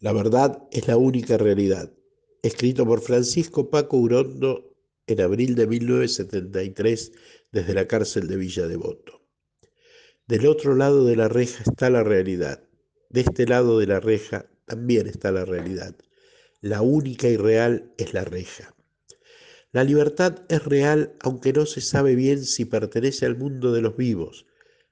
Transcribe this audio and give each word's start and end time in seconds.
La 0.00 0.12
verdad 0.12 0.62
es 0.70 0.88
la 0.88 0.96
única 0.96 1.36
realidad. 1.36 1.92
Escrito 2.42 2.86
por 2.86 3.00
Francisco 3.02 3.70
Paco 3.70 3.98
Urondo 3.98 4.74
en 5.06 5.20
abril 5.20 5.54
de 5.54 5.66
1973 5.66 7.12
desde 7.52 7.74
la 7.74 7.86
cárcel 7.86 8.28
de 8.28 8.36
Villa 8.36 8.66
Devoto. 8.66 9.22
Del 10.26 10.46
otro 10.46 10.76
lado 10.76 11.04
de 11.04 11.16
la 11.16 11.28
reja 11.28 11.64
está 11.66 11.90
la 11.90 12.04
realidad. 12.04 12.62
De 13.08 13.22
este 13.22 13.46
lado 13.46 13.78
de 13.78 13.86
la 13.86 14.00
reja 14.00 14.46
también 14.64 15.08
está 15.08 15.32
la 15.32 15.44
realidad. 15.44 15.96
La 16.60 16.82
única 16.82 17.28
y 17.28 17.36
real 17.36 17.92
es 17.98 18.14
la 18.14 18.24
reja. 18.24 18.74
La 19.72 19.84
libertad 19.84 20.44
es 20.48 20.64
real 20.64 21.16
aunque 21.20 21.52
no 21.52 21.66
se 21.66 21.80
sabe 21.80 22.14
bien 22.14 22.44
si 22.44 22.64
pertenece 22.64 23.26
al 23.26 23.36
mundo 23.36 23.72
de 23.72 23.80
los 23.80 23.96
vivos, 23.96 24.46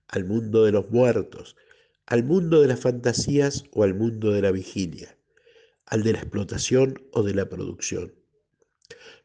al 0.08 0.24
mundo 0.24 0.64
de 0.64 0.72
los 0.72 0.90
muertos, 0.90 1.56
al 2.08 2.24
mundo 2.24 2.62
de 2.62 2.68
las 2.68 2.80
fantasías 2.80 3.64
o 3.70 3.82
al 3.84 3.94
mundo 3.94 4.32
de 4.32 4.40
la 4.40 4.50
vigilia, 4.50 5.18
al 5.84 6.02
de 6.02 6.14
la 6.14 6.20
explotación 6.20 7.02
o 7.12 7.22
de 7.22 7.34
la 7.34 7.50
producción. 7.50 8.14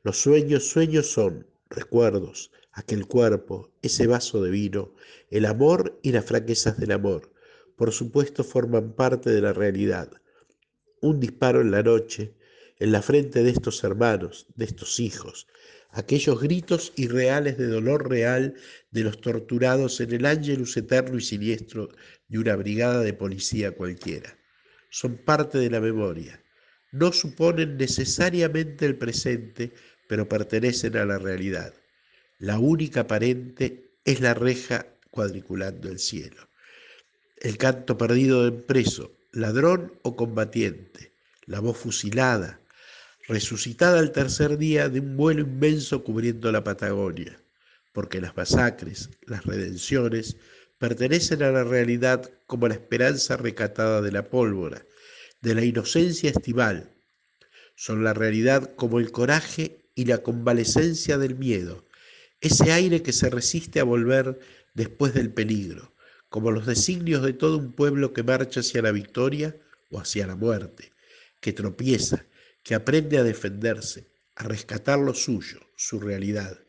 Los 0.04 0.18
sueños, 0.18 0.68
sueños 0.68 1.10
son 1.10 1.48
recuerdos, 1.70 2.52
aquel 2.74 3.08
cuerpo, 3.08 3.72
ese 3.82 4.06
vaso 4.06 4.44
de 4.44 4.52
vino, 4.52 4.94
el 5.30 5.46
amor 5.46 5.98
y 6.04 6.12
las 6.12 6.26
fraquezas 6.26 6.78
del 6.78 6.92
amor, 6.92 7.32
por 7.78 7.94
supuesto 7.94 8.44
forman 8.44 8.92
parte 8.92 9.30
de 9.30 9.40
la 9.40 9.54
realidad. 9.54 10.12
Un 11.00 11.22
disparo 11.22 11.62
en 11.62 11.72
la 11.72 11.84
noche, 11.84 12.36
en 12.80 12.92
la 12.92 13.02
frente 13.02 13.44
de 13.44 13.52
estos 13.52 13.84
hermanos, 13.84 14.48
de 14.56 14.66
estos 14.66 15.00
hijos, 15.00 15.48
aquellos 15.92 16.42
gritos 16.42 16.92
irreales 16.96 17.58
de 17.58 17.68
dolor 17.68 18.10
real 18.10 18.56
de 18.92 19.04
los 19.04 19.22
torturados 19.22 20.02
en 20.02 20.12
el 20.12 20.26
ángelus 20.26 20.76
eterno 20.76 21.18
y 21.18 21.22
siniestro 21.22 21.90
de 22.28 22.40
una 22.40 22.56
brigada 22.56 23.02
de 23.02 23.14
policía 23.14 23.72
cualquiera. 23.72 24.38
Son 24.90 25.18
parte 25.18 25.60
de 25.60 25.70
la 25.70 25.80
memoria. 25.80 26.44
No 26.92 27.12
suponen 27.12 27.78
necesariamente 27.78 28.86
el 28.86 28.98
presente, 28.98 29.74
pero 30.08 30.28
pertenecen 30.28 30.98
a 30.98 31.06
la 31.06 31.18
realidad. 31.18 31.74
La 32.40 32.60
única 32.60 33.02
aparente 33.02 33.92
es 34.06 34.20
la 34.20 34.34
reja 34.34 34.88
cuadriculando 35.10 35.90
el 35.90 36.00
cielo. 36.00 36.50
El 37.38 37.58
canto 37.58 37.98
perdido 37.98 38.44
del 38.44 38.64
preso, 38.64 39.12
ladrón 39.32 39.94
o 40.02 40.16
combatiente, 40.16 41.14
la 41.46 41.60
voz 41.60 41.78
fusilada, 41.78 42.60
resucitada 43.28 44.00
al 44.00 44.12
tercer 44.12 44.58
día 44.58 44.90
de 44.90 45.00
un 45.00 45.16
vuelo 45.16 45.42
inmenso 45.42 46.04
cubriendo 46.04 46.52
la 46.52 46.64
Patagonia, 46.64 47.40
porque 47.94 48.20
las 48.20 48.36
masacres, 48.36 49.10
las 49.26 49.46
redenciones, 49.46 50.36
pertenecen 50.78 51.44
a 51.44 51.52
la 51.52 51.64
realidad 51.64 52.30
como 52.48 52.68
la 52.68 52.74
esperanza 52.74 53.38
recatada 53.38 54.02
de 54.02 54.12
la 54.12 54.30
pólvora, 54.30 54.86
de 55.42 55.56
la 55.56 55.64
inocencia 55.64 56.30
estival. 56.30 56.90
Son 57.76 58.04
la 58.04 58.14
realidad 58.14 58.76
como 58.76 59.00
el 59.00 59.12
coraje 59.12 59.86
y 59.96 60.06
la 60.06 60.20
convalecencia 60.20 61.18
del 61.18 61.36
miedo, 61.36 61.86
ese 62.42 62.74
aire 62.74 63.02
que 63.02 63.14
se 63.14 63.30
resiste 63.30 63.80
a 63.80 63.86
volver 63.86 64.40
después 64.74 65.14
del 65.14 65.32
peligro, 65.32 65.94
como 66.28 66.52
los 66.52 66.66
designios 66.66 67.24
de 67.24 67.32
todo 67.32 67.58
un 67.58 67.72
pueblo 67.72 68.12
que 68.12 68.24
marcha 68.24 68.60
hacia 68.60 68.82
la 68.82 68.92
victoria 68.92 69.56
o 69.92 70.00
hacia 70.00 70.28
la 70.28 70.36
muerte, 70.36 70.92
que 71.40 71.54
tropieza, 71.54 72.26
que 72.64 72.76
aprende 72.76 73.18
a 73.18 73.24
defenderse, 73.24 74.08
a 74.36 74.44
rescatar 74.44 75.00
lo 75.00 75.14
suyo, 75.14 75.60
su 75.76 76.00
realidad. 76.00 76.60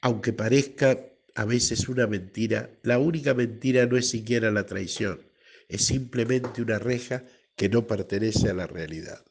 Aunque 0.00 0.32
parezca 0.32 0.98
a 1.34 1.44
veces 1.44 1.88
una 1.88 2.06
mentira, 2.06 2.70
la 2.82 2.98
única 2.98 3.32
mentira 3.32 3.86
no 3.86 3.96
es 3.96 4.08
siquiera 4.08 4.50
la 4.50 4.66
traición, 4.66 5.22
es 5.68 5.86
simplemente 5.86 6.60
una 6.60 6.78
reja 6.78 7.24
que 7.56 7.68
no 7.68 7.86
pertenece 7.86 8.50
a 8.50 8.54
la 8.54 8.66
realidad. 8.66 9.24